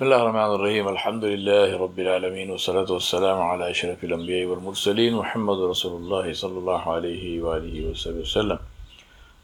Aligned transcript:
بسم 0.00 0.08
الله 0.08 0.22
الرحمن 0.22 0.52
الرحيم 0.56 0.88
الحمد 0.88 1.24
لله 1.24 1.68
رب 1.84 1.98
العالمين 2.04 2.50
والصلاة 2.50 2.88
والسلام 2.92 3.38
على 3.50 3.70
أشرف 3.70 4.04
الأنبياء 4.04 4.44
والمرسلين 4.48 5.12
محمد 5.14 5.58
رسول 5.72 5.94
الله 6.00 6.32
صلى 6.32 6.58
الله 6.58 6.82
عليه 6.92 7.24
وآله 7.44 7.76
وسلم 7.90 8.58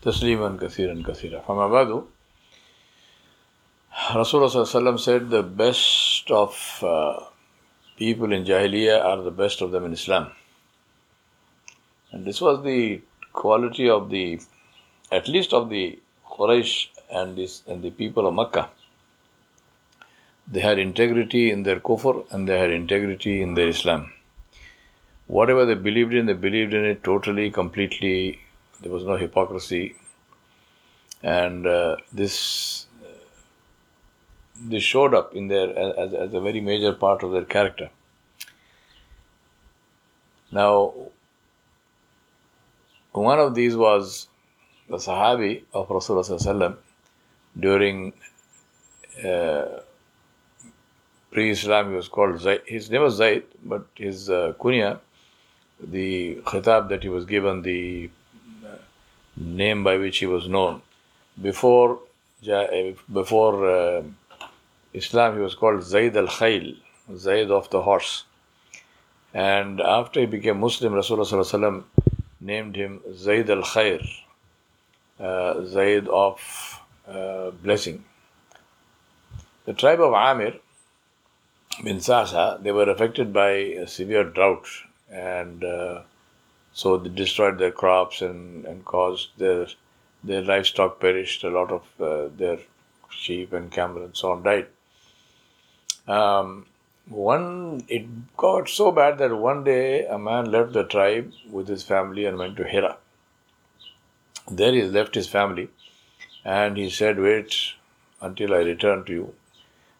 تسليما 0.03 0.57
كثيرا 0.63 1.03
كثيرا 1.09 1.41
فما 1.49 1.69
بعد 1.69 1.91
Rasulullah 4.17 4.49
صلى 4.49 4.65
الله 4.65 4.73
عليه 4.73 4.81
وسلم 4.81 4.97
said 4.97 5.29
the 5.29 5.43
best 5.43 6.31
of 6.31 6.57
uh, 6.83 7.21
people 7.99 8.33
in 8.33 8.47
Jahiliyyah 8.47 9.05
are 9.05 9.21
the 9.21 9.37
best 9.43 9.61
of 9.61 9.73
them 9.73 9.85
in 9.85 9.93
Islam. 9.93 10.33
And 12.13 12.25
this 12.25 12.41
was 12.41 12.65
the 12.65 13.03
quality 13.35 13.91
of 13.91 14.09
the, 14.09 14.41
at 15.13 15.29
least 15.29 15.53
of 15.53 15.69
the 15.69 15.99
Quraysh 16.25 16.89
and, 17.13 17.37
this, 17.37 17.63
and 17.67 17.83
the 17.83 17.91
people 17.91 18.27
of 18.27 18.33
Makkah. 18.33 18.71
They 20.49 20.61
had 20.61 20.79
integrity 20.79 21.51
in 21.51 21.65
their 21.65 21.81
kufr 21.81 22.25
and 22.31 22.49
they 22.49 22.59
had 22.59 22.71
integrity 22.71 23.43
in 23.43 23.55
their 23.55 23.69
Islam. 23.69 24.13
Whatever 25.27 25.67
they 25.67 25.75
believed 25.75 26.15
in, 26.15 26.27
they 26.27 26.35
believed 26.35 26.73
in 26.73 26.85
it 26.85 27.03
totally, 27.03 27.51
completely. 27.51 28.39
There 28.81 28.93
was 28.93 29.05
no 29.05 29.17
hypocrisy. 29.17 29.97
And 31.23 31.67
uh, 31.67 31.97
this, 32.13 32.87
this 34.61 34.85
showed 34.85 35.15
up 35.15 35.35
in 35.35 35.49
their 35.49 35.77
as, 35.77 36.15
as 36.15 36.35
a 36.35 36.41
very 36.41 36.61
major 36.61 36.93
part 36.93 37.25
of 37.25 37.33
their 37.33 37.45
character. 37.45 37.91
Now, 40.53 40.95
one 43.13 43.41
of 43.41 43.55
these 43.55 43.75
was 43.77 44.29
the 44.89 44.99
Sahabi 44.99 45.65
of 45.75 45.89
Rasulullah 45.89 46.77
during 47.59 48.13
uh, 49.25 49.81
pre-Islam 51.37 51.91
he 51.91 51.97
was 51.97 52.09
called 52.09 52.41
Zayd. 52.41 52.63
His 52.65 52.91
name 52.91 53.03
was 53.03 53.17
Zayd, 53.17 53.45
but 53.63 53.85
his 53.95 54.31
uh, 54.31 54.55
kunya, 54.59 54.99
the 55.79 56.37
khitab 56.37 56.89
that 56.89 57.03
he 57.03 57.11
was 57.11 57.27
given, 57.27 57.61
the 57.61 58.09
uh, 58.65 58.77
name 59.37 59.85
by 59.85 59.99
which 59.99 60.17
he 60.17 60.25
was 60.25 60.49
known, 60.49 60.81
before 61.49 61.99
before 63.21 63.55
uh, 63.71 64.03
Islam 64.95 65.37
he 65.37 65.43
was 65.43 65.55
called 65.55 65.83
Zayd 65.83 66.17
al-Khayl, 66.17 66.75
Zayd 67.15 67.51
of 67.51 67.69
the 67.69 67.83
horse. 67.83 68.25
And 69.35 69.83
after 69.83 70.21
he 70.21 70.27
became 70.27 70.59
Muslim, 70.59 70.95
Rasulullah 70.95 71.85
named 72.41 72.77
him 72.77 73.01
Zayd 73.15 73.51
al-Khair, 73.51 74.03
uh, 75.21 75.65
Zayd 75.67 76.09
of 76.09 76.41
uh, 77.07 77.51
blessing. 77.51 78.05
The 79.67 79.75
tribe 79.75 80.01
of 80.01 80.15
Amir 80.15 80.61
bin 81.83 82.01
Sasa, 82.01 82.59
they 82.61 82.73
were 82.73 82.89
affected 82.91 83.33
by 83.33 83.51
a 83.51 83.87
severe 83.87 84.25
drought, 84.25 84.67
and 85.11 85.65
uh, 85.65 86.03
so 86.73 86.97
they 86.97 87.09
destroyed 87.09 87.59
their 87.59 87.71
crops 87.71 88.23
and, 88.23 88.65
and 88.65 88.85
caused 88.85 89.31
their 89.39 89.67
their 90.25 90.43
livestock 90.43 91.01
perished. 91.01 91.45
A 91.45 91.51
lot 91.51 91.71
of 91.71 91.83
uh, 92.01 92.29
their 92.37 92.59
sheep 93.11 93.53
and 93.53 93.71
camel 93.71 94.05
and 94.05 94.17
so 94.17 94.33
on 94.33 94.43
died. 94.43 94.67
Um, 96.09 96.67
one 97.09 97.85
it 97.89 98.37
got 98.37 98.69
so 98.69 98.91
bad 98.91 99.19
that 99.19 99.37
one 99.37 99.65
day 99.65 100.07
a 100.07 100.19
man 100.19 100.51
left 100.51 100.73
the 100.73 100.85
tribe 100.85 101.33
with 101.51 101.69
his 101.69 101.83
family 101.83 102.25
and 102.25 102.39
went 102.39 102.57
to 102.57 102.65
Hira. 102.65 102.97
There 104.51 104.73
he 104.73 104.83
left 104.83 105.15
his 105.15 105.29
family, 105.29 105.69
and 106.45 106.77
he 106.77 106.91
said, 106.91 107.19
"Wait 107.19 107.57
until 108.21 108.55
I 108.55 108.59
return 108.59 109.05
to 109.05 109.13
you." 109.13 109.35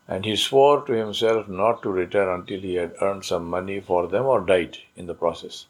And 0.09 0.25
he 0.25 0.37
swore 0.37 0.83
to 0.87 0.93
himself 0.93 1.49
not 1.49 1.83
to 1.83 1.91
return 1.91 2.29
until 2.29 2.61
he 2.61 2.75
had 2.75 2.95
earned 3.01 3.25
some 3.25 3.45
money 3.45 3.81
for 3.81 4.07
them 4.07 4.25
or 4.25 4.41
died 4.41 4.79
in 4.95 5.07
the 5.07 5.15
process. 5.15 5.67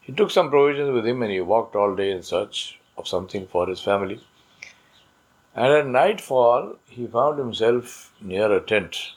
He 0.00 0.12
took 0.12 0.30
some 0.30 0.50
provisions 0.50 0.92
with 0.92 1.06
him 1.06 1.22
and 1.22 1.30
he 1.30 1.40
walked 1.40 1.76
all 1.76 1.94
day 1.94 2.10
in 2.10 2.22
search 2.22 2.78
of 2.96 3.08
something 3.08 3.46
for 3.46 3.66
his 3.66 3.80
family. 3.80 4.20
And 5.54 5.72
at 5.72 5.86
nightfall, 5.86 6.76
he 6.88 7.06
found 7.06 7.38
himself 7.38 8.12
near 8.20 8.52
a 8.52 8.60
tent. 8.60 9.12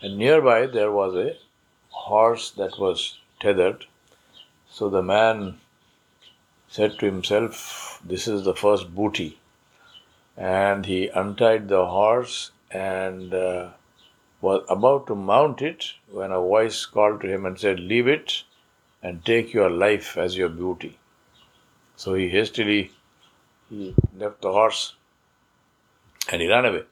And 0.00 0.16
nearby 0.16 0.66
there 0.66 0.92
was 0.92 1.14
a 1.14 1.36
horse 1.90 2.50
that 2.52 2.78
was 2.78 3.18
tethered. 3.40 3.86
So 4.70 4.88
the 4.88 5.02
man 5.02 5.60
said 6.68 6.98
to 6.98 7.06
himself, 7.06 8.00
This 8.04 8.26
is 8.26 8.44
the 8.44 8.54
first 8.54 8.94
booty. 8.94 9.38
And 10.36 10.86
he 10.86 11.08
untied 11.08 11.68
the 11.68 11.86
horse 11.86 12.50
and 12.74 13.32
uh, 13.32 13.70
was 14.40 14.64
about 14.68 15.06
to 15.06 15.14
mount 15.14 15.62
it 15.62 15.92
when 16.10 16.32
a 16.32 16.40
voice 16.40 16.84
called 16.84 17.20
to 17.20 17.28
him 17.28 17.46
and 17.46 17.58
said, 17.58 17.78
Leave 17.78 18.08
it 18.08 18.42
and 19.02 19.24
take 19.24 19.54
your 19.54 19.70
life 19.70 20.16
as 20.18 20.36
your 20.36 20.48
beauty. 20.48 20.98
So 21.96 22.14
he 22.14 22.28
hastily 22.28 22.90
he 23.70 23.94
left 24.16 24.42
the 24.42 24.52
horse 24.52 24.94
and 26.30 26.42
he 26.42 26.48
ran 26.48 26.64
away. 26.64 26.82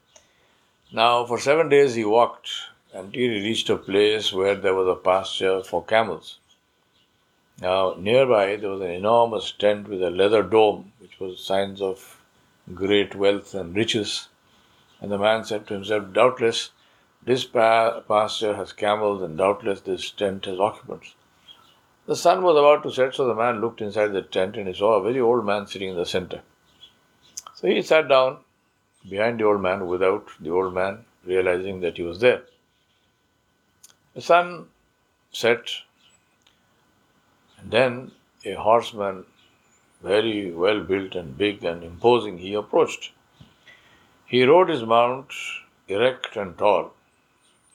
Now, 0.91 1.25
for 1.25 1.39
seven 1.39 1.69
days 1.69 1.95
he 1.95 2.05
walked 2.05 2.49
until 2.93 3.13
he 3.13 3.41
reached 3.41 3.69
a 3.69 3.77
place 3.77 4.31
where 4.31 4.55
there 4.55 4.75
was 4.75 4.87
a 4.87 4.95
pasture 4.95 5.63
for 5.63 5.83
camels. 5.83 6.39
Now, 7.61 7.95
nearby 7.97 8.55
there 8.55 8.69
was 8.69 8.81
an 8.81 8.91
enormous 8.91 9.51
tent 9.51 9.87
with 9.87 10.01
a 10.01 10.09
leather 10.09 10.43
dome, 10.43 10.91
which 10.99 11.19
was 11.19 11.43
signs 11.43 11.81
of 11.81 12.21
great 12.73 13.15
wealth 13.15 13.53
and 13.53 13.75
riches. 13.75 14.29
And 15.03 15.11
the 15.11 15.17
man 15.17 15.43
said 15.43 15.67
to 15.67 15.73
himself, 15.73 16.13
Doubtless 16.13 16.71
this 17.21 17.43
pasture 17.43 18.55
has 18.55 18.71
camels, 18.71 19.21
and 19.21 19.37
doubtless 19.37 19.81
this 19.81 20.09
tent 20.09 20.45
has 20.45 20.59
occupants. 20.59 21.15
The 22.05 22.15
sun 22.15 22.41
was 22.41 22.57
about 22.57 22.83
to 22.83 22.91
set, 22.91 23.13
so 23.13 23.27
the 23.27 23.35
man 23.35 23.59
looked 23.59 23.81
inside 23.81 24.13
the 24.13 24.21
tent 24.21 24.55
and 24.55 24.67
he 24.67 24.73
saw 24.73 24.95
a 24.95 25.03
very 25.03 25.19
old 25.19 25.45
man 25.45 25.67
sitting 25.67 25.89
in 25.89 25.97
the 25.97 26.05
center. 26.05 26.41
So 27.55 27.67
he 27.67 27.81
sat 27.81 28.07
down 28.07 28.39
behind 29.09 29.39
the 29.39 29.45
old 29.45 29.61
man 29.61 29.87
without 29.87 30.29
the 30.39 30.51
old 30.51 30.73
man 30.73 31.05
realizing 31.25 31.81
that 31.81 31.97
he 31.97 32.03
was 32.03 32.19
there. 32.19 32.43
The 34.15 34.21
sun 34.21 34.67
set, 35.33 35.69
and 37.57 37.71
then 37.71 38.11
a 38.45 38.53
horseman, 38.53 39.25
very 40.01 40.51
well 40.51 40.81
built 40.81 41.15
and 41.15 41.37
big 41.37 41.63
and 41.65 41.83
imposing, 41.83 42.37
he 42.37 42.53
approached. 42.53 43.11
He 44.33 44.43
rode 44.45 44.69
his 44.69 44.83
mount 44.83 45.31
erect 45.87 46.35
and 46.37 46.57
tall, 46.57 46.93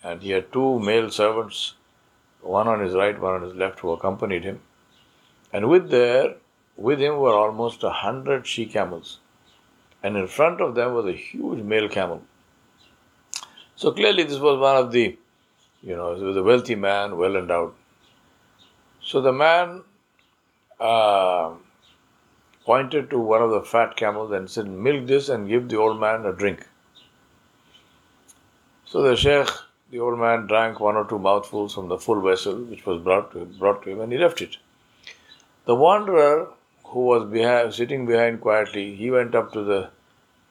and 0.03 0.21
he 0.21 0.31
had 0.33 0.53
two 0.53 0.81
male 0.81 1.09
servants, 1.09 1.75
one 2.41 2.67
on 2.67 2.81
his 2.81 2.95
right, 2.95 3.21
one 3.27 3.35
on 3.35 3.43
his 3.43 3.55
left, 3.55 3.79
who 3.79 3.93
accompanied 3.93 4.43
him. 4.43 4.61
And 5.53 5.69
with 5.69 5.89
there, 5.91 6.35
with 6.77 6.99
him 6.99 7.19
were 7.19 7.37
almost 7.43 7.85
a 7.85 7.91
hundred 7.91 8.49
she 8.49 8.67
camels, 8.67 9.21
and 10.03 10.17
in 10.17 10.27
front 10.27 10.61
of 10.61 10.75
them 10.75 10.95
was 10.95 11.07
a 11.07 11.13
huge 11.13 11.63
male 11.63 11.89
camel. 11.89 12.23
So 13.77 13.93
clearly, 13.93 14.25
this 14.25 14.41
was 14.41 14.59
one 14.59 14.79
of 14.79 14.91
the, 14.91 15.17
you 15.81 15.95
know, 15.95 16.11
was 16.15 16.37
a 16.37 16.43
wealthy 16.43 16.75
man, 16.75 17.17
well 17.19 17.37
endowed. 17.37 17.73
So 19.01 19.21
the 19.21 19.33
man 19.33 19.85
uh, 20.81 21.53
pointed 22.69 23.09
to 23.09 23.19
one 23.19 23.43
of 23.43 23.51
the 23.51 23.63
fat 23.63 23.97
camels 23.97 24.31
and 24.31 24.51
said, 24.55 24.67
Milk 24.87 25.07
this 25.07 25.31
and 25.31 25.49
give 25.49 25.69
the 25.69 25.79
old 25.83 25.99
man 25.99 26.27
a 26.27 26.33
drink. 26.41 26.67
So 28.85 29.01
the 29.03 29.17
Sheikh, 29.17 29.49
the 29.91 30.01
old 30.01 30.19
man, 30.19 30.47
drank 30.47 30.79
one 30.79 30.97
or 30.97 31.07
two 31.09 31.19
mouthfuls 31.19 31.75
from 31.75 31.89
the 31.89 31.97
full 31.97 32.21
vessel 32.21 32.57
which 32.73 32.85
was 32.85 33.01
brought 33.03 33.33
to, 33.33 33.47
brought 33.63 33.83
to 33.85 33.91
him 33.91 34.01
and 34.03 34.13
he 34.13 34.19
left 34.19 34.43
it. 34.43 34.59
The 35.65 35.75
wanderer, 35.75 36.49
who 36.85 37.07
was 37.07 37.31
behind, 37.31 37.73
sitting 37.73 38.05
behind 38.05 38.43
quietly, 38.43 38.95
he 38.95 39.11
went 39.11 39.35
up 39.35 39.51
to 39.55 39.63
the 39.65 39.81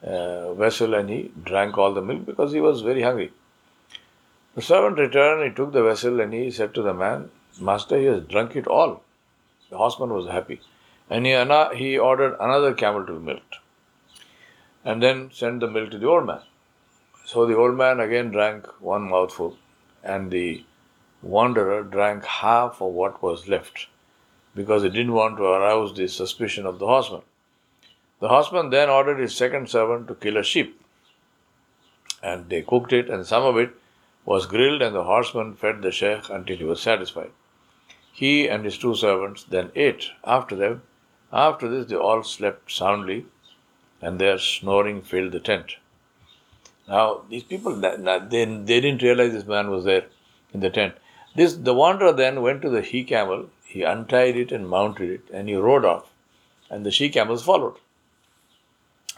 uh, 0.03 0.55
vessel 0.55 0.95
and 0.95 1.11
he 1.11 1.31
drank 1.43 1.77
all 1.77 1.93
the 1.93 2.01
milk 2.01 2.25
because 2.25 2.51
he 2.51 2.61
was 2.61 2.81
very 2.81 3.03
hungry. 3.03 3.31
The 4.55 4.63
servant 4.63 4.97
returned, 4.97 5.43
he 5.43 5.55
took 5.55 5.71
the 5.71 5.83
vessel 5.83 6.19
and 6.19 6.33
he 6.33 6.49
said 6.49 6.73
to 6.73 6.81
the 6.81 6.95
man, 6.95 7.29
Master, 7.61 7.99
he 7.99 8.05
has 8.05 8.23
drunk 8.23 8.55
it 8.55 8.65
all. 8.65 9.03
The 9.69 9.77
horseman 9.77 10.09
was 10.09 10.27
happy 10.27 10.61
and 11.09 11.25
he, 11.25 11.77
he 11.77 11.97
ordered 11.97 12.35
another 12.39 12.73
camel 12.73 13.05
to 13.05 13.13
be 13.13 13.25
milked 13.25 13.57
and 14.83 15.01
then 15.01 15.29
sent 15.33 15.59
the 15.59 15.67
milk 15.67 15.91
to 15.91 15.97
the 15.97 16.07
old 16.07 16.25
man. 16.25 16.41
So 17.25 17.45
the 17.45 17.57
old 17.57 17.77
man 17.77 17.99
again 17.99 18.31
drank 18.31 18.67
one 18.81 19.09
mouthful 19.09 19.57
and 20.03 20.31
the 20.31 20.63
wanderer 21.21 21.83
drank 21.83 22.23
half 22.25 22.81
of 22.81 22.93
what 22.93 23.21
was 23.21 23.47
left 23.47 23.87
because 24.55 24.83
he 24.83 24.89
didn't 24.89 25.13
want 25.13 25.37
to 25.37 25.43
arouse 25.43 25.93
the 25.93 26.07
suspicion 26.07 26.65
of 26.65 26.79
the 26.79 26.87
horseman. 26.87 27.21
The 28.19 28.29
horseman 28.29 28.69
then 28.69 28.89
ordered 28.89 29.19
his 29.19 29.35
second 29.35 29.69
servant 29.69 30.07
to 30.07 30.15
kill 30.15 30.37
a 30.37 30.43
sheep 30.43 30.81
and 32.23 32.49
they 32.49 32.61
cooked 32.61 32.93
it 32.93 33.09
and 33.09 33.25
some 33.25 33.43
of 33.43 33.57
it 33.57 33.71
was 34.25 34.45
grilled 34.45 34.81
and 34.81 34.95
the 34.95 35.03
horseman 35.03 35.55
fed 35.55 35.81
the 35.81 35.91
sheikh 35.91 36.29
until 36.29 36.57
he 36.57 36.63
was 36.63 36.81
satisfied. 36.81 37.31
He 38.11 38.47
and 38.47 38.65
his 38.65 38.77
two 38.77 38.95
servants 38.95 39.43
then 39.43 39.71
ate 39.75 40.09
after 40.23 40.55
them 40.55 40.81
after 41.31 41.67
this, 41.67 41.87
they 41.87 41.95
all 41.95 42.23
slept 42.23 42.71
soundly, 42.71 43.25
and 44.01 44.19
their 44.19 44.37
snoring 44.37 45.01
filled 45.01 45.33
the 45.33 45.39
tent. 45.39 45.75
Now, 46.87 47.21
these 47.29 47.43
people, 47.43 47.75
they, 47.75 47.97
they 47.97 48.81
didn't 48.81 49.01
realize 49.01 49.33
this 49.33 49.45
man 49.45 49.69
was 49.69 49.83
there 49.83 50.05
in 50.53 50.61
the 50.61 50.69
tent. 50.69 50.95
This 51.35 51.55
The 51.55 51.73
wanderer 51.73 52.13
then 52.13 52.41
went 52.41 52.61
to 52.61 52.69
the 52.69 52.81
he 52.81 53.03
camel, 53.03 53.49
he 53.65 53.83
untied 53.83 54.37
it 54.37 54.51
and 54.51 54.69
mounted 54.69 55.09
it, 55.09 55.21
and 55.33 55.49
he 55.49 55.55
rode 55.55 55.83
off, 55.83 56.05
and 56.69 56.85
the 56.85 56.91
she 56.91 57.09
camels 57.09 57.43
followed. 57.43 57.75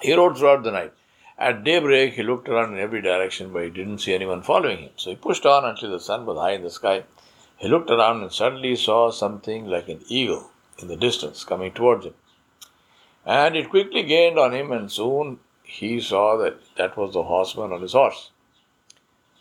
He 0.02 0.14
rode 0.14 0.38
throughout 0.38 0.64
the 0.64 0.72
night. 0.72 0.94
At 1.38 1.64
daybreak, 1.64 2.14
he 2.14 2.24
looked 2.24 2.50
around 2.50 2.74
in 2.74 2.80
every 2.80 3.02
direction, 3.02 3.54
but 3.54 3.64
he 3.64 3.70
didn't 3.70 4.00
see 4.00 4.14
anyone 4.14 4.42
following 4.42 4.80
him. 4.80 4.92
So 4.98 5.12
he 5.12 5.16
pushed 5.16 5.46
on 5.46 5.64
until 5.64 5.92
the 5.92 6.00
sun 6.00 6.26
was 6.26 6.38
high 6.38 6.52
in 6.54 6.64
the 6.64 6.70
sky. 6.70 7.04
He 7.58 7.68
looked 7.68 7.90
around 7.90 8.22
and 8.24 8.32
suddenly 8.32 8.76
saw 8.76 9.12
something 9.12 9.68
like 9.68 9.88
an 9.88 10.02
eagle 10.08 10.50
in 10.82 10.88
the 10.88 10.96
distance 10.96 11.44
coming 11.44 11.72
towards 11.72 12.06
him. 12.06 12.14
And 13.26 13.56
it 13.56 13.70
quickly 13.70 14.04
gained 14.04 14.40
on 14.40 14.54
him, 14.54 14.72
and 14.72 14.92
soon 14.92 15.40
he 15.64 16.00
saw 16.02 16.36
that 16.38 16.58
that 16.76 16.98
was 16.98 17.14
the 17.14 17.24
horseman 17.24 17.72
on 17.72 17.82
his 17.82 17.94
horse. 17.94 18.32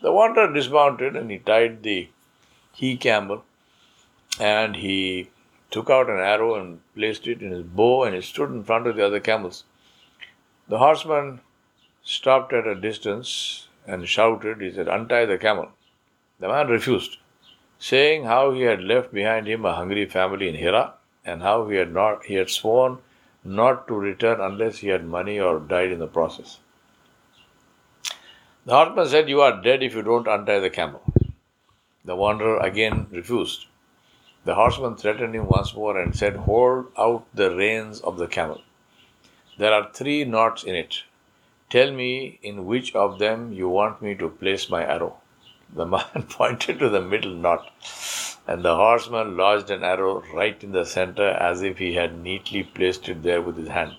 The 0.02 0.12
wanderer 0.12 0.52
dismounted 0.52 1.16
and 1.16 1.30
he 1.30 1.38
tied 1.38 1.82
the 1.82 2.08
he 2.72 2.96
camel 2.96 3.44
and 4.38 4.76
he 4.76 5.30
took 5.70 5.90
out 5.90 6.08
an 6.08 6.20
arrow 6.20 6.54
and 6.54 6.80
placed 6.94 7.26
it 7.26 7.42
in 7.42 7.50
his 7.50 7.64
bow 7.64 8.04
and 8.04 8.14
he 8.14 8.20
stood 8.20 8.50
in 8.50 8.62
front 8.62 8.86
of 8.86 8.96
the 8.96 9.04
other 9.04 9.20
camels. 9.20 9.64
The 10.68 10.78
horseman 10.78 11.40
stopped 12.02 12.52
at 12.52 12.66
a 12.66 12.74
distance 12.74 13.68
and 13.86 14.08
shouted, 14.08 14.60
he 14.60 14.70
said, 14.70 14.86
Untie 14.86 15.24
the 15.24 15.38
camel. 15.38 15.70
The 16.38 16.48
man 16.48 16.68
refused, 16.68 17.16
saying 17.78 18.24
how 18.24 18.52
he 18.52 18.62
had 18.62 18.82
left 18.82 19.12
behind 19.12 19.48
him 19.48 19.64
a 19.64 19.74
hungry 19.74 20.06
family 20.06 20.48
in 20.48 20.54
Hira 20.54 20.94
and 21.28 21.42
how 21.42 21.68
he 21.68 21.76
had 21.76 21.92
not 21.92 22.24
he 22.24 22.34
had 22.34 22.50
sworn 22.50 22.98
not 23.44 23.86
to 23.88 23.94
return 23.94 24.40
unless 24.40 24.78
he 24.78 24.88
had 24.88 25.04
money 25.04 25.38
or 25.38 25.58
died 25.60 25.92
in 25.92 25.98
the 25.98 26.06
process. 26.06 26.58
The 28.64 28.74
horseman 28.74 29.08
said, 29.08 29.28
You 29.28 29.40
are 29.40 29.62
dead 29.62 29.82
if 29.82 29.94
you 29.94 30.02
don't 30.02 30.26
untie 30.26 30.58
the 30.58 30.70
camel. 30.70 31.02
The 32.04 32.16
wanderer 32.16 32.58
again 32.58 33.06
refused. 33.10 33.66
The 34.44 34.54
horseman 34.54 34.96
threatened 34.96 35.34
him 35.34 35.46
once 35.46 35.74
more 35.74 35.98
and 35.98 36.14
said, 36.16 36.36
Hold 36.36 36.86
out 36.98 37.26
the 37.34 37.54
reins 37.54 38.00
of 38.00 38.18
the 38.18 38.26
camel. 38.26 38.62
There 39.58 39.72
are 39.72 39.90
three 39.92 40.24
knots 40.24 40.64
in 40.64 40.74
it. 40.74 41.02
Tell 41.70 41.92
me 41.92 42.38
in 42.42 42.66
which 42.66 42.94
of 42.94 43.18
them 43.18 43.52
you 43.52 43.68
want 43.68 44.00
me 44.00 44.14
to 44.16 44.28
place 44.28 44.70
my 44.70 44.84
arrow. 44.84 45.16
The 45.72 45.86
man 45.86 46.26
pointed 46.28 46.78
to 46.78 46.88
the 46.88 47.00
middle 47.00 47.34
knot 47.34 47.70
and 48.48 48.64
the 48.64 48.74
horseman 48.74 49.36
lodged 49.36 49.70
an 49.70 49.84
arrow 49.84 50.22
right 50.32 50.64
in 50.64 50.72
the 50.72 50.86
center 50.86 51.28
as 51.28 51.62
if 51.62 51.76
he 51.76 51.94
had 51.94 52.18
neatly 52.18 52.62
placed 52.62 53.06
it 53.10 53.22
there 53.22 53.42
with 53.42 53.58
his 53.58 53.68
hand. 53.68 53.96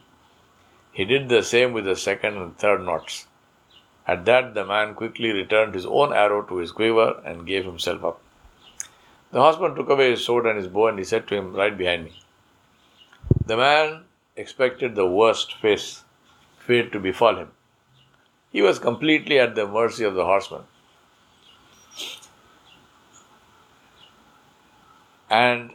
He 0.92 1.06
did 1.06 1.30
the 1.30 1.44
same 1.44 1.71
with 1.71 1.86
the 1.86 1.95
second 1.95 2.36
and 2.38 2.57
third 2.57 2.83
knots. 2.83 3.27
At 4.07 4.25
that, 4.25 4.56
the 4.56 4.66
man 4.66 4.95
quickly 4.95 5.31
returned 5.31 5.75
his 5.75 5.86
own 5.86 6.12
arrow 6.12 6.42
to 6.42 6.57
his 6.57 6.71
quiver 6.71 7.21
and 7.24 7.45
gave 7.45 7.63
himself 7.63 8.04
up. 8.04 8.22
The 9.31 9.39
horseman 9.39 9.75
took 9.75 9.89
away 9.89 10.10
his 10.10 10.25
sword 10.25 10.48
and 10.48 10.57
his 10.57 10.68
bow, 10.68 10.88
and 10.88 10.98
he 10.98 11.06
said 11.06 11.27
to 11.27 11.36
him, 11.36 11.54
Right 11.54 11.77
behind 11.77 12.06
me. 12.06 12.19
The 13.45 13.56
man 13.56 14.06
expected 14.36 14.95
the 14.95 15.06
worst 15.06 15.54
face, 15.57 16.04
fate 16.57 16.92
to 16.94 17.00
befall 17.00 17.36
him. 17.36 17.51
He 18.51 18.63
was 18.63 18.80
completely 18.80 19.38
at 19.38 19.54
the 19.54 19.68
mercy 19.68 20.04
of 20.06 20.15
the 20.15 20.25
horseman. 20.25 20.63
And 25.30 25.72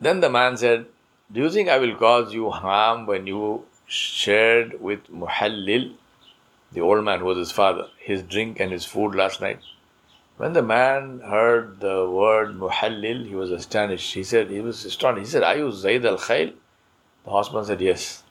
then 0.00 0.20
the 0.20 0.30
man 0.30 0.56
said, 0.56 0.86
Do 1.30 1.40
you 1.40 1.50
think 1.50 1.68
I 1.68 1.78
will 1.78 1.94
cause 1.96 2.32
you 2.32 2.50
harm 2.50 3.06
when 3.06 3.26
you 3.26 3.64
shared 3.86 4.80
with 4.80 5.06
Muhallil, 5.08 5.94
the 6.72 6.80
old 6.80 7.04
man 7.04 7.20
who 7.20 7.26
was 7.26 7.38
his 7.38 7.52
father, 7.52 7.86
his 7.98 8.22
drink 8.22 8.58
and 8.58 8.72
his 8.72 8.84
food 8.84 9.14
last 9.14 9.40
night? 9.40 9.60
When 10.38 10.52
the 10.52 10.62
man 10.62 11.20
heard 11.20 11.80
the 11.80 12.08
word 12.08 12.58
Muhallil, 12.58 13.26
he 13.26 13.34
was 13.34 13.50
astonished. 13.50 14.14
He 14.14 14.22
said, 14.22 14.50
He 14.50 14.60
was 14.60 14.84
astonished. 14.84 15.26
He 15.26 15.30
said, 15.32 15.42
Are 15.42 15.56
you 15.56 15.72
Zayd 15.72 16.04
al 16.04 16.18
Khayl? 16.18 16.52
The 17.24 17.30
horseman 17.30 17.64
said, 17.64 17.80
Yes. 17.80 18.22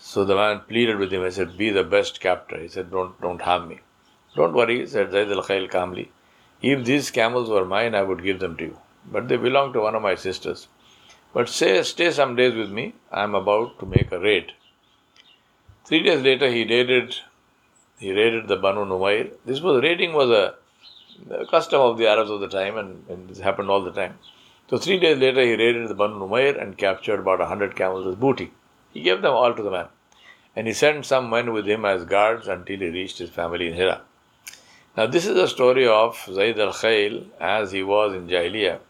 So 0.00 0.24
the 0.24 0.34
man 0.34 0.60
pleaded 0.66 0.98
with 0.98 1.12
him. 1.12 1.22
I 1.22 1.28
said, 1.30 1.56
Be 1.56 1.70
the 1.70 1.84
best 1.84 2.20
captor. 2.20 2.58
He 2.58 2.68
said, 2.68 2.90
Don't, 2.90 3.20
don't 3.20 3.40
harm 3.40 3.68
me. 3.68 3.80
Don't 4.34 4.54
worry, 4.54 4.86
said 4.86 5.12
Zayd 5.12 5.30
al 5.30 5.42
Khayl 5.42 5.70
calmly. 5.70 6.10
If 6.60 6.84
these 6.84 7.10
camels 7.10 7.48
were 7.48 7.64
mine, 7.64 7.94
I 7.94 8.02
would 8.02 8.22
give 8.22 8.40
them 8.40 8.56
to 8.56 8.64
you. 8.64 8.78
But 9.10 9.28
they 9.28 9.36
belong 9.36 9.72
to 9.72 9.80
one 9.80 9.94
of 9.94 10.02
my 10.02 10.16
sisters. 10.16 10.68
But 11.32 11.48
say, 11.48 11.82
stay 11.82 12.10
some 12.10 12.34
days 12.34 12.54
with 12.54 12.70
me. 12.70 12.94
I 13.12 13.22
am 13.22 13.34
about 13.34 13.78
to 13.78 13.86
make 13.86 14.10
a 14.10 14.18
raid. 14.18 14.52
Three 15.84 16.02
days 16.02 16.22
later, 16.22 16.50
he 16.50 16.64
raided. 16.64 17.16
He 17.98 18.12
raided 18.12 18.48
the 18.48 18.56
Banu 18.56 18.84
Numair. 18.84 19.30
This 19.44 19.60
was 19.60 19.82
raiding 19.82 20.12
was 20.12 20.30
a, 20.30 20.54
a 21.30 21.46
custom 21.46 21.80
of 21.80 21.96
the 21.96 22.08
Arabs 22.08 22.30
of 22.30 22.40
the 22.40 22.48
time, 22.48 22.76
and, 22.76 23.04
and 23.08 23.28
this 23.28 23.38
happened 23.38 23.70
all 23.70 23.82
the 23.82 23.92
time. 23.92 24.18
So 24.68 24.78
three 24.78 24.98
days 24.98 25.18
later, 25.18 25.42
he 25.42 25.54
raided 25.56 25.88
the 25.88 25.94
Banu 25.94 26.18
Numair 26.18 26.60
and 26.60 26.76
captured 26.76 27.20
about 27.20 27.40
a 27.40 27.46
hundred 27.46 27.76
camels 27.76 28.06
as 28.06 28.16
booty. 28.16 28.52
He 28.92 29.02
gave 29.02 29.22
them 29.22 29.32
all 29.32 29.54
to 29.54 29.62
the 29.62 29.70
man, 29.70 29.88
and 30.56 30.66
he 30.66 30.72
sent 30.72 31.06
some 31.06 31.30
men 31.30 31.52
with 31.52 31.66
him 31.66 31.84
as 31.84 32.04
guards 32.04 32.48
until 32.48 32.78
he 32.78 32.88
reached 32.88 33.18
his 33.18 33.30
family 33.30 33.68
in 33.68 33.74
Hira. 33.74 34.02
Now, 34.98 35.06
this 35.06 35.26
is 35.26 35.36
the 35.36 35.46
story 35.46 35.86
of 35.86 36.16
Zayd 36.28 36.58
al 36.58 36.72
Khayl 36.72 37.24
as 37.38 37.70
he 37.70 37.84
was 37.84 38.14
in 38.14 38.26
Jahiliyyah. 38.26 38.80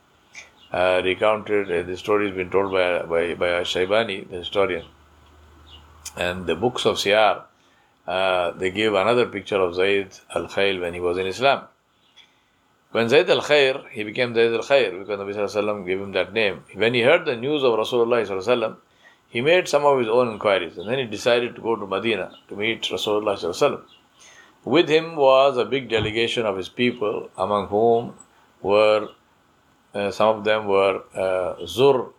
Uh, 0.73 1.03
recounted, 1.05 1.71
uh, 1.71 1.83
the 1.83 1.99
story 1.99 2.29
has 2.29 2.35
been 2.35 2.49
told 2.49 2.73
by, 2.73 3.03
by, 3.03 3.35
by 3.35 3.49
Shaybani, 3.73 4.31
the 4.31 4.39
historian. 4.39 4.87
And 6.17 6.47
the 6.47 6.57
books 6.57 6.87
of 6.87 6.97
Siyar, 6.97 7.43
uh, 8.07 8.53
they 8.53 8.71
give 8.71 8.95
another 8.95 9.27
picture 9.27 9.61
of 9.61 9.75
Zayd 9.75 10.09
al 10.35 10.47
Khayl 10.47 10.81
when 10.81 10.95
he 10.95 11.01
was 11.01 11.19
in 11.19 11.27
Islam. 11.27 11.65
When 12.93 13.11
Zayd 13.11 13.29
al 13.29 13.43
Khair, 13.43 13.87
he 13.91 14.03
became 14.03 14.35
Zayd 14.35 14.55
al 14.55 14.63
Khair 14.63 14.99
because 14.99 15.21
Nabi 15.21 15.35
Sallallahu 15.35 15.85
gave 15.85 16.01
him 16.01 16.13
that 16.13 16.33
name. 16.33 16.65
When 16.73 16.95
he 16.95 17.03
heard 17.03 17.27
the 17.27 17.37
news 17.37 17.63
of 17.63 17.79
Rasulullah 17.79 18.27
Sallallahu 18.27 18.77
he 19.29 19.43
made 19.43 19.69
some 19.69 19.85
of 19.85 19.99
his 19.99 20.09
own 20.09 20.33
inquiries 20.33 20.79
and 20.79 20.89
then 20.89 21.01
he 21.01 21.05
decided 21.05 21.55
to 21.57 21.61
go 21.61 21.77
to 21.77 21.87
Medina 21.87 22.33
to 22.49 22.57
meet 22.57 22.85
Rasulullah 22.85 23.37
Sallallahu 23.37 23.83
with 24.65 24.89
him 24.89 25.17
was 25.17 25.57
a 25.57 25.65
big 25.65 25.89
delegation 25.89 26.47
of 26.47 26.57
his 26.57 26.69
people, 26.69 27.31
among 27.37 27.69
whom 27.69 28.15
were 28.63 29.09
uh, 29.95 30.11
some 30.11 30.37
of 30.37 30.45
them 30.45 30.67
were 30.67 31.03
uh, 31.15 31.67
Zur 31.67 32.11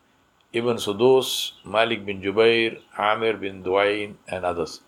ibn 0.51 0.77
Sudus, 0.77 1.53
Malik 1.63 2.06
bin 2.06 2.21
Jubair, 2.21 2.80
Amir 2.97 3.38
bin 3.38 3.63
Duain, 3.63 4.15
and 4.27 4.44
others. 4.44 4.81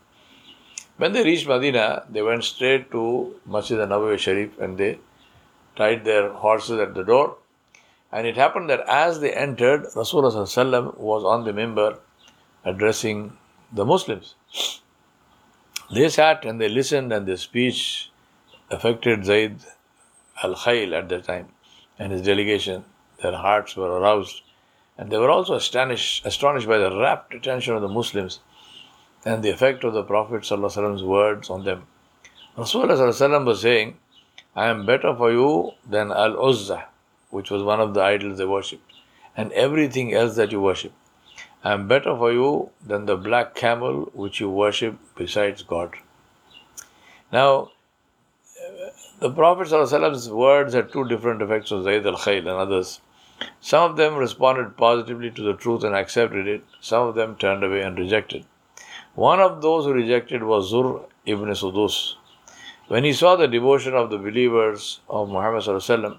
When 0.97 1.13
they 1.13 1.23
reached 1.23 1.47
Medina, 1.47 2.05
they 2.09 2.21
went 2.21 2.43
straight 2.43 2.91
to 2.91 3.35
Masjid 3.45 3.79
al-Nabawi 3.79 4.17
Sharif 4.17 4.59
and 4.59 4.77
they 4.77 4.99
tied 5.75 6.05
their 6.05 6.31
horses 6.31 6.79
at 6.79 6.93
the 6.93 7.03
door. 7.03 7.37
And 8.11 8.27
it 8.27 8.35
happened 8.35 8.69
that 8.69 8.81
as 8.87 9.19
they 9.19 9.31
entered, 9.33 9.85
Rasulullah 9.95 10.97
was 10.97 11.23
on 11.23 11.45
the 11.45 11.53
minbar 11.53 11.99
addressing 12.65 13.37
the 13.71 13.85
Muslims. 13.85 14.35
They 15.93 16.07
sat 16.07 16.45
and 16.45 16.61
they 16.61 16.69
listened, 16.69 17.11
and 17.11 17.25
the 17.25 17.35
speech 17.37 18.09
affected 18.69 19.25
Zayd 19.25 19.57
al 20.41 20.55
Khayl 20.55 20.93
at 20.97 21.09
that 21.09 21.25
time 21.25 21.49
and 21.99 22.13
his 22.13 22.21
delegation. 22.21 22.85
Their 23.21 23.33
hearts 23.33 23.75
were 23.75 23.99
aroused, 23.99 24.41
and 24.97 25.11
they 25.11 25.17
were 25.17 25.29
also 25.29 25.55
astonished, 25.55 26.25
astonished 26.25 26.67
by 26.67 26.77
the 26.77 26.95
rapt 26.97 27.33
attention 27.33 27.75
of 27.75 27.81
the 27.81 27.89
Muslims 27.89 28.39
and 29.25 29.43
the 29.43 29.49
effect 29.49 29.83
of 29.83 29.93
the 29.93 30.03
Prophet's 30.03 30.49
words 30.49 31.49
on 31.49 31.65
them. 31.65 31.87
Rasulullah 32.57 33.45
was 33.45 33.61
saying, 33.61 33.97
I 34.55 34.67
am 34.67 34.85
better 34.85 35.13
for 35.15 35.31
you 35.31 35.71
than 35.87 36.11
Al 36.11 36.37
Uzza, 36.49 36.87
which 37.29 37.51
was 37.51 37.63
one 37.63 37.81
of 37.81 37.93
the 37.93 38.01
idols 38.01 38.37
they 38.37 38.45
worshipped, 38.45 38.93
and 39.35 39.51
everything 39.51 40.13
else 40.13 40.35
that 40.35 40.51
you 40.51 40.61
worship. 40.61 40.93
I 41.63 41.73
am 41.73 41.87
better 41.87 42.15
for 42.17 42.31
you 42.31 42.71
than 42.85 43.05
the 43.05 43.15
black 43.15 43.53
camel 43.53 44.09
which 44.13 44.39
you 44.39 44.49
worship 44.49 44.97
besides 45.15 45.61
God. 45.61 45.95
Now, 47.31 47.71
the 49.19 49.29
Prophet's 49.29 50.29
words 50.29 50.73
had 50.73 50.91
two 50.91 51.07
different 51.07 51.41
effects 51.43 51.71
on 51.71 51.83
Zayd 51.83 52.07
al 52.07 52.17
Khayl 52.17 52.39
and 52.39 52.49
others. 52.49 52.99
Some 53.59 53.91
of 53.91 53.97
them 53.97 54.15
responded 54.15 54.75
positively 54.75 55.29
to 55.29 55.43
the 55.43 55.53
truth 55.53 55.83
and 55.83 55.95
accepted 55.95 56.47
it, 56.47 56.63
some 56.79 57.07
of 57.07 57.15
them 57.15 57.35
turned 57.35 57.63
away 57.63 57.81
and 57.81 57.97
rejected. 57.97 58.45
One 59.13 59.39
of 59.39 59.61
those 59.61 59.85
who 59.85 59.93
rejected 59.93 60.41
was 60.41 60.69
Zur 60.69 61.01
ibn 61.27 61.49
Sudus. 61.49 62.15
When 62.87 63.03
he 63.03 63.13
saw 63.13 63.35
the 63.35 63.47
devotion 63.47 63.93
of 63.93 64.09
the 64.09 64.17
believers 64.17 64.99
of 65.07 65.29
Muhammad, 65.29 66.17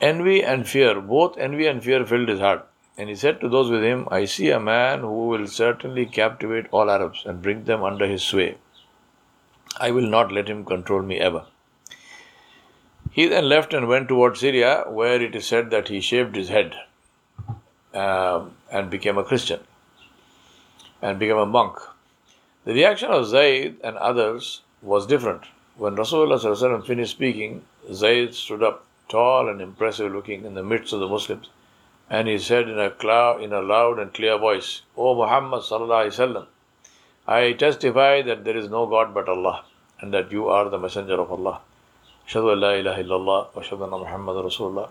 envy 0.00 0.42
and 0.42 0.66
fear, 0.66 1.00
both 1.00 1.36
envy 1.36 1.66
and 1.66 1.84
fear 1.84 2.06
filled 2.06 2.28
his 2.28 2.40
heart. 2.40 2.66
And 2.98 3.08
he 3.08 3.14
said 3.14 3.40
to 3.40 3.48
those 3.48 3.70
with 3.70 3.82
him, 3.82 4.08
I 4.10 4.24
see 4.26 4.50
a 4.50 4.60
man 4.60 5.00
who 5.00 5.28
will 5.28 5.46
certainly 5.46 6.04
captivate 6.04 6.66
all 6.72 6.90
Arabs 6.90 7.22
and 7.24 7.40
bring 7.40 7.64
them 7.64 7.84
under 7.84 8.06
his 8.06 8.22
sway. 8.22 8.56
I 9.80 9.92
will 9.92 10.08
not 10.08 10.32
let 10.32 10.48
him 10.48 10.64
control 10.64 11.02
me 11.02 11.20
ever. 11.20 11.44
He 13.12 13.28
then 13.28 13.48
left 13.48 13.72
and 13.72 13.88
went 13.88 14.08
towards 14.08 14.40
Syria, 14.40 14.84
where 14.88 15.22
it 15.22 15.36
is 15.36 15.46
said 15.46 15.70
that 15.70 15.88
he 15.88 16.00
shaved 16.00 16.34
his 16.34 16.48
head 16.48 16.74
uh, 17.94 18.44
and 18.70 18.90
became 18.90 19.16
a 19.16 19.24
Christian. 19.24 19.60
and 21.00 21.18
became 21.18 21.38
a 21.38 21.46
monk. 21.46 21.78
The 22.64 22.74
reaction 22.74 23.10
of 23.10 23.26
Zayd 23.26 23.76
and 23.84 23.96
others 23.96 24.62
was 24.82 25.06
different. 25.06 25.44
When 25.76 25.96
Rasulullah 25.96 26.84
finished 26.86 27.12
speaking, 27.12 27.62
Zayd 27.92 28.34
stood 28.34 28.62
up, 28.62 28.84
tall 29.08 29.48
and 29.48 29.60
impressive 29.60 30.12
looking, 30.12 30.44
in 30.44 30.54
the 30.54 30.62
midst 30.62 30.92
of 30.92 31.00
the 31.00 31.08
Muslims, 31.08 31.48
and 32.10 32.26
he 32.28 32.38
said 32.38 32.68
in 32.68 32.78
a, 32.78 32.90
cloud, 32.90 33.42
in 33.42 33.52
a 33.52 33.60
loud 33.60 33.98
and 33.98 34.12
clear 34.14 34.38
voice, 34.38 34.82
O 34.96 35.14
Muhammad 35.14 35.62
sallallahu 35.62 36.46
I 37.26 37.52
testify 37.52 38.22
that 38.22 38.44
there 38.44 38.56
is 38.56 38.70
no 38.70 38.86
God 38.86 39.12
but 39.12 39.28
Allah, 39.28 39.64
and 40.00 40.14
that 40.14 40.32
you 40.32 40.48
are 40.48 40.70
the 40.70 40.78
messenger 40.78 41.20
of 41.20 41.30
Allah. 41.30 41.60
Ashhadu 42.26 42.58
la 42.58 42.70
ilaha 42.72 43.02
illallah 43.02 43.54
wa 43.54 43.62
ashhadu 43.62 43.90
Muhammad 43.90 44.36
Rasulullah. 44.36 44.90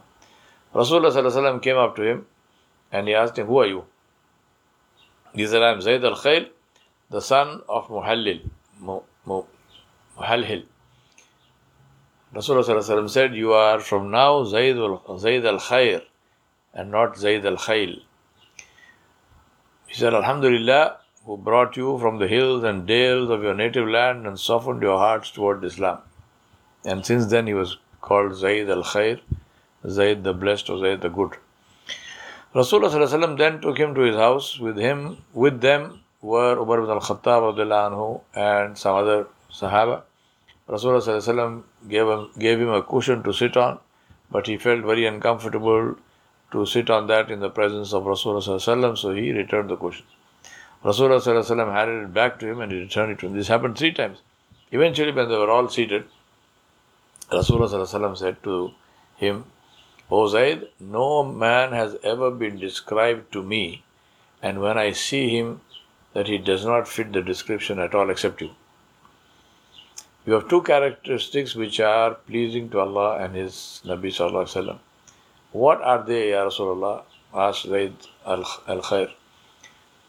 Rasulullah 0.76 1.62
came 1.62 1.78
up 1.78 1.96
to 1.96 2.04
him 2.04 2.26
and 2.92 3.08
he 3.08 3.16
asked 3.16 3.38
him, 3.38 3.48
Who 3.48 3.60
are 3.60 3.68
you? 3.68 3.86
He 5.34 5.48
said, 5.48 5.62
I 5.64 5.72
am 5.72 5.82
Zayd 5.82 6.04
al 6.04 6.16
Khayl, 6.16 6.50
the 7.10 7.22
son 7.22 7.62
of 7.68 7.88
Muhallil. 7.88 8.42
Muhalhil. 8.82 10.66
Rasulullah 12.34 13.10
said, 13.10 13.36
You 13.36 13.54
are 13.54 13.80
from 13.80 14.12
now 14.12 14.44
Zayd 14.44 14.78
al 14.78 15.00
Khair 15.08 16.04
and 16.74 16.92
not 16.92 17.18
Zayd 17.18 17.46
al 17.46 17.58
Khayl. 17.58 18.02
He 19.88 19.94
said, 19.94 20.14
Alhamdulillah, 20.14 20.98
who 21.26 21.38
brought 21.38 21.76
you 21.78 21.98
from 22.00 22.20
the 22.20 22.28
hills 22.28 22.64
and 22.64 22.86
dales 22.86 23.30
of 23.30 23.44
your 23.44 23.54
native 23.54 23.88
land 23.88 24.28
and 24.28 24.40
softened 24.40 24.82
your 24.82 24.98
hearts 24.98 25.32
toward 25.32 25.64
Islam. 25.64 26.00
And 26.86 27.06
since 27.06 27.26
then 27.28 27.48
he 27.48 27.54
was 27.54 27.78
called 28.02 28.36
Zayd 28.36 28.70
al 28.70 28.84
Khair, 28.84 29.20
Zayd 29.88 30.24
the 30.24 30.34
blessed 30.34 30.70
or 30.70 30.80
Zayd 30.80 31.02
the 31.02 31.10
good. 31.10 31.34
Rasulullah 32.56 33.38
then 33.38 33.62
took 33.62 33.78
him 33.78 33.94
to 33.94 34.02
his 34.02 34.16
house. 34.16 34.58
With 34.60 34.78
him, 34.78 35.18
with 35.34 35.62
them 35.62 36.00
were 36.22 36.58
Umar 36.58 36.80
ibn 36.80 36.90
al-Khattab 36.90 37.56
anhu, 37.56 38.22
and 38.34 38.78
some 38.78 38.96
other 38.96 39.28
Sahaba. 39.52 40.04
Rasulullah 40.68 41.64
gave 41.88 42.08
him, 42.08 42.30
gave 42.38 42.60
him 42.60 42.70
a 42.70 42.82
cushion 42.82 43.22
to 43.24 43.34
sit 43.34 43.58
on, 43.58 43.80
but 44.32 44.48
he 44.48 44.58
felt 44.58 44.84
very 44.84 45.06
uncomfortable 45.06 45.96
to 46.52 46.66
sit 46.66 46.90
on 46.90 47.08
that 47.08 47.30
in 47.30 47.40
the 47.40 47.50
presence 47.50 47.94
of 47.94 48.04
Rasulullah 48.04 48.98
so 48.98 49.12
he 49.14 49.32
returned 49.32 49.70
the 49.70 49.76
cushion. 49.76 50.06
Rasulullah 50.84 51.74
handed 51.74 52.04
it 52.04 52.14
back 52.14 52.40
to 52.40 52.48
him 52.48 52.62
and 52.62 52.72
he 52.72 52.80
returned 52.80 53.12
it 53.12 53.20
to 53.20 53.28
him. 53.28 53.34
This 53.34 53.48
happened 53.48 53.78
three 53.78 53.92
times. 53.92 54.20
Eventually, 54.72 55.12
when 55.12 55.30
they 55.30 55.38
were 55.38 55.50
all 55.50 55.68
seated, 55.70 56.06
Rasulullah 57.32 58.18
said 58.18 58.42
to 58.44 58.72
him, 59.16 59.46
O 60.10 60.28
Zaid, 60.28 60.68
no 60.80 61.24
man 61.24 61.74
has 61.74 61.98
ever 62.04 62.32
been 62.32 62.58
described 62.58 63.32
to 63.34 63.44
me, 63.44 63.84
and 64.42 64.62
when 64.62 64.78
I 64.78 64.92
see 64.92 65.30
him, 65.38 65.62
that 66.14 66.28
he 66.28 66.38
does 66.38 66.66
not 66.66 66.88
fit 66.88 67.12
the 67.12 67.22
description 67.22 67.80
at 67.80 67.94
all 67.94 68.10
except 68.10 68.42
you. 68.42 68.52
You 70.26 70.34
have 70.34 70.50
two 70.50 70.62
characteristics 70.62 71.56
which 71.56 71.80
are 71.80 72.16
pleasing 72.16 72.70
to 72.72 72.80
Allah 72.80 73.18
and 73.18 73.36
His 73.36 73.82
Nabi 73.86 74.10
Sallallahu 74.16 74.44
Alaihi 74.44 74.56
Wasallam. 74.56 74.80
What 75.52 75.82
are 75.82 76.04
they, 76.04 76.32
Ya 76.32 76.46
Rasulullah? 76.46 77.04
asked 77.34 77.64
Zayd 77.64 77.94
al 78.26 78.44
Khair. 78.44 79.12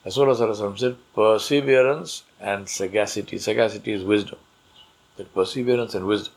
Rasulullah 0.07 0.78
said, 0.78 0.97
perseverance 1.14 2.23
and 2.40 2.68
sagacity. 2.68 3.38
Sagacity 3.38 3.92
is 3.92 4.04
wisdom. 4.04 4.38
That 5.16 5.35
perseverance 5.35 5.95
and 5.95 6.07
wisdom. 6.07 6.33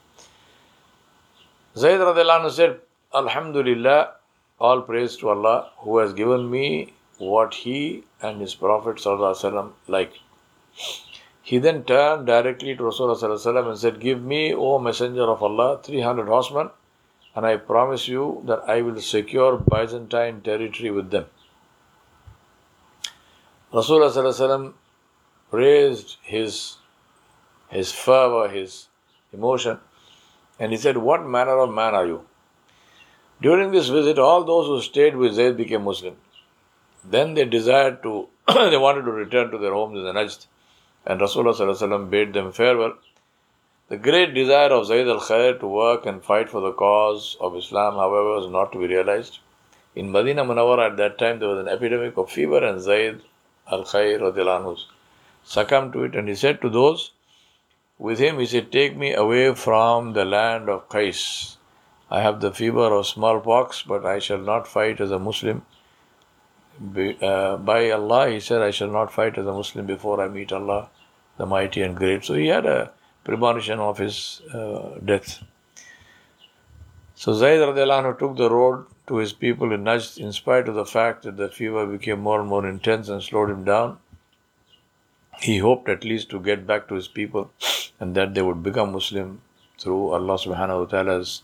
Zayd 1.78 2.00
radiallahu 2.00 2.52
said, 2.52 2.80
Alhamdulillah, 3.14 4.14
all 4.60 4.82
praise 4.82 5.16
to 5.18 5.30
Allah 5.30 5.70
who 5.78 5.98
has 6.00 6.14
given 6.14 6.50
me 6.50 6.94
what 7.18 7.54
He 7.54 8.04
and 8.22 8.42
His 8.42 8.56
Prophet 8.56 9.00
like. 9.88 10.14
He 11.44 11.58
then 11.58 11.84
turned 11.84 12.28
directly 12.28 12.76
to 12.76 12.84
Rasulullah 12.84 13.70
and 13.70 13.78
said, 13.80 14.00
Give 14.00 14.22
me, 14.22 14.54
O 14.54 14.80
Messenger 14.80 15.24
of 15.24 15.42
Allah, 15.42 15.80
300 15.84 16.28
horsemen, 16.28 16.70
and 17.36 17.46
I 17.46 17.58
promise 17.58 18.08
you 18.08 18.42
that 18.46 18.64
I 18.68 18.82
will 18.82 19.00
secure 19.02 19.58
Byzantine 19.58 20.42
territory 20.42 20.92
with 20.92 21.12
them. 21.12 21.26
Rasulullah 23.74 24.74
raised 25.52 26.18
his, 26.22 26.78
his 27.70 27.92
fervor, 27.92 28.50
his 28.50 28.88
emotion, 29.32 29.80
and 30.60 30.72
he 30.72 30.78
said, 30.78 30.98
What 30.98 31.26
manner 31.26 31.58
of 31.60 31.74
man 31.74 31.96
are 31.96 32.06
you? 32.06 32.26
During 33.42 33.72
this 33.72 33.88
visit, 33.88 34.20
all 34.20 34.44
those 34.44 34.68
who 34.68 34.82
stayed 34.82 35.16
with 35.16 35.34
Zayd 35.34 35.58
became 35.58 35.84
Muslim. 35.84 36.16
Then 37.04 37.34
they 37.34 37.46
desired 37.46 38.04
to, 38.04 38.28
they 38.48 38.78
wanted 38.78 39.06
to 39.06 39.12
return 39.12 39.52
to 39.52 39.58
their 39.58 39.74
homes 39.74 39.98
in 39.98 40.04
the 40.04 40.12
Najd 40.12 40.46
and 41.06 41.20
Rasulullah 41.20 42.10
bade 42.10 42.34
them 42.34 42.52
farewell. 42.52 42.94
The 43.92 43.98
great 43.98 44.34
desire 44.34 44.70
of 44.72 44.86
Zayd 44.86 45.10
al 45.10 45.20
Khair 45.20 45.60
to 45.60 45.68
work 45.68 46.06
and 46.06 46.24
fight 46.24 46.50
for 46.50 46.62
the 46.62 46.72
cause 46.72 47.36
of 47.42 47.58
Islam, 47.58 47.96
however, 47.96 48.36
was 48.36 48.50
not 48.50 48.72
to 48.72 48.80
be 48.80 48.88
realized. 48.88 49.40
In 49.96 50.14
Medina 50.14 50.46
Munawwara 50.46 50.92
at 50.92 50.96
that 50.96 51.18
time 51.18 51.40
there 51.40 51.50
was 51.50 51.60
an 51.60 51.68
epidemic 51.68 52.16
of 52.16 52.32
fever 52.32 52.64
and 52.66 52.80
Zayd 52.80 53.20
al 53.70 53.84
Khair 53.84 54.78
succumbed 55.44 55.92
to 55.92 56.04
it 56.04 56.16
and 56.16 56.30
he 56.30 56.36
said 56.36 56.62
to 56.62 56.70
those 56.70 57.12
with 58.00 58.20
him, 58.20 58.40
he 58.40 58.46
said, 58.46 58.72
Take 58.72 58.96
me 58.96 59.14
away 59.14 59.54
from 59.56 60.14
the 60.14 60.24
land 60.24 60.70
of 60.70 60.88
Qais. 60.88 61.58
I 62.10 62.22
have 62.22 62.40
the 62.40 62.54
fever 62.54 62.94
of 62.94 63.08
smallpox, 63.08 63.84
but 63.84 64.06
I 64.06 64.20
shall 64.20 64.38
not 64.54 64.70
fight 64.70 65.02
as 65.02 65.12
a 65.12 65.20
Muslim 65.20 65.66
uh, 66.96 67.58
by 67.58 67.92
Allah, 67.92 68.30
he 68.30 68.40
said, 68.40 68.62
I 68.62 68.72
shall 68.72 68.90
not 68.90 69.12
fight 69.12 69.38
as 69.38 69.46
a 69.46 69.52
Muslim 69.52 69.86
before 69.86 70.22
I 70.22 70.30
meet 70.30 70.54
Allah, 70.54 70.90
the 71.36 71.46
mighty 71.46 71.82
and 71.82 71.94
great. 71.94 72.24
So 72.24 72.36
he 72.36 72.48
had 72.48 72.66
a 72.66 72.94
premonition 73.24 73.80
of 73.80 73.98
his 73.98 74.42
uh, 74.54 75.00
death. 75.04 75.44
So 77.16 77.34
Zayd 77.34 77.60
radiallahu 77.60 78.18
took 78.18 78.38
the 78.38 78.50
road 78.50 78.86
to 79.08 79.18
his 79.18 79.34
people 79.34 79.72
in 79.74 79.84
Najd 79.84 80.18
in 80.18 80.32
spite 80.34 80.68
of 80.68 80.76
the 80.76 80.86
fact 80.86 81.24
that 81.24 81.38
the 81.38 81.50
fever 81.50 81.86
became 81.86 82.20
more 82.20 82.40
and 82.40 82.50
more 82.50 82.68
intense 82.68 83.10
and 83.10 83.22
slowed 83.22 83.50
him 83.50 83.64
down. 83.64 84.00
He 85.40 85.58
hoped 85.58 85.90
at 85.90 86.04
least 86.04 86.30
to 86.32 86.40
get 86.40 86.66
back 86.66 86.88
to 86.88 86.96
his 86.96 87.08
people 87.08 87.52
and 88.00 88.16
that 88.16 88.34
they 88.34 88.42
would 88.42 88.64
become 88.64 88.92
Muslim 88.92 89.42
through 89.78 90.14
Allah 90.14 90.38
subhanahu 90.38 90.80
wa 90.80 90.86
ta'ala's 90.86 91.44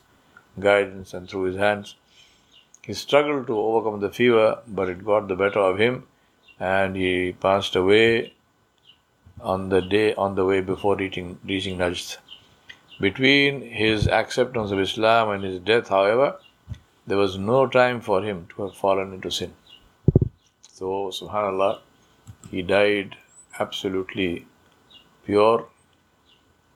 guidance 0.60 1.14
and 1.14 1.30
through 1.30 1.44
his 1.44 1.58
hands. 1.58 1.96
He 2.82 2.94
struggled 2.94 3.48
to 3.48 3.60
overcome 3.60 4.00
the 4.00 4.10
fever, 4.10 4.60
but 4.68 4.90
it 4.90 5.04
got 5.04 5.28
the 5.28 5.36
better 5.36 5.60
of 5.60 5.78
him, 5.78 6.04
and 6.60 6.96
he 6.96 7.34
passed 7.34 7.76
away 7.76 8.34
on 9.41 9.69
the 9.69 9.81
day 9.81 10.15
on 10.15 10.35
the 10.35 10.45
way 10.45 10.61
before 10.61 10.97
reaching, 10.97 11.39
reaching 11.45 11.79
Najd. 11.79 12.19
Between 13.01 13.63
his 13.63 14.07
acceptance 14.07 14.71
of 14.71 14.79
Islam 14.79 15.31
and 15.31 15.45
his 15.45 15.59
death, 15.61 15.89
however, 15.89 16.39
there 17.07 17.19
was 17.19 17.37
no 17.37 17.67
time 17.67 18.01
for 18.01 18.23
him 18.23 18.47
to 18.55 18.63
have 18.63 18.77
fallen 18.77 19.13
into 19.13 19.31
sin. 19.31 19.53
So, 20.73 21.11
subhanAllah, 21.11 21.81
he 22.51 22.63
died 22.63 23.17
absolutely 23.59 24.47
pure. 25.25 25.67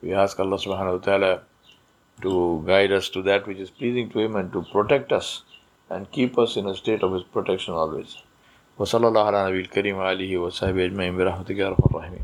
We 0.02 0.14
ask 0.14 0.38
Allah 0.38 0.58
subhanahu 0.58 0.98
wa 0.98 1.04
ta'ala 1.04 1.42
to 2.22 2.62
guide 2.66 2.92
us 2.92 3.08
to 3.10 3.22
that 3.22 3.46
which 3.46 3.58
is 3.58 3.70
pleasing 3.70 4.08
to 4.10 4.20
Him 4.20 4.36
and 4.36 4.52
to 4.52 4.62
protect 4.72 5.12
us 5.12 5.42
and 5.90 6.10
keep 6.10 6.38
us 6.38 6.56
in 6.56 6.66
a 6.66 6.74
state 6.74 7.02
of 7.02 7.12
His 7.12 7.22
protection 7.22 7.74
always. 7.74 8.16
وصلى 8.78 9.08
الله 9.08 9.24
على 9.24 9.50
نبي 9.50 9.60
الكريم 9.60 9.96
وآله 9.96 10.38
وصحبه 10.38 10.84
أجمعين 10.84 11.16
برحمتك 11.16 11.56
يا 11.56 11.68
رب 11.68 11.86
الراحمين 11.86 12.14